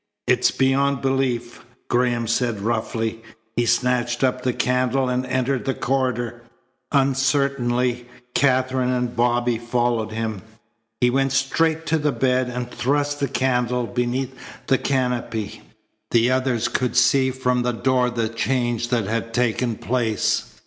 "It's 0.25 0.49
beyond 0.49 1.03
belief," 1.03 1.63
Graham 1.87 2.25
said 2.25 2.61
roughly. 2.61 3.21
He 3.55 3.67
snatched 3.67 4.23
up 4.23 4.41
the 4.41 4.51
candle 4.51 5.07
and 5.09 5.27
entered 5.27 5.65
the 5.65 5.75
corridor. 5.75 6.41
Uncertainly 6.91 8.07
Katherine 8.33 8.89
and 8.89 9.15
Bobby 9.15 9.59
followed 9.59 10.11
him. 10.11 10.41
He 11.01 11.11
went 11.11 11.33
straight 11.33 11.85
to 11.85 11.99
the 11.99 12.11
bed 12.11 12.49
and 12.49 12.71
thrust 12.71 13.19
the 13.19 13.27
candle 13.27 13.85
beneath 13.85 14.33
the 14.65 14.79
canopy. 14.79 15.61
The 16.09 16.31
others 16.31 16.67
could 16.67 16.97
see 16.97 17.29
from 17.29 17.61
the 17.61 17.71
door 17.71 18.09
the 18.09 18.27
change 18.27 18.87
that 18.87 19.05
had 19.05 19.35
taken 19.35 19.75
place. 19.75 20.45